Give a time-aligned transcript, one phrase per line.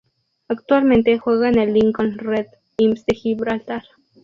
[0.47, 3.83] Actualmente juega en el Lincoln Red Imps de Gibraltar.